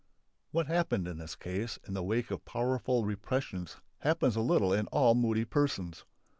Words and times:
What 0.49 0.65
happened 0.65 1.07
in 1.07 1.19
this 1.19 1.35
case 1.35 1.77
in 1.87 1.93
the 1.93 2.01
wake 2.01 2.31
of 2.31 2.43
powerful 2.43 3.05
repressions 3.05 3.77
happens 3.99 4.35
a 4.35 4.41
little 4.41 4.73
in 4.73 4.87
all 4.87 5.13
moody 5.13 5.45
persons. 5.45 6.05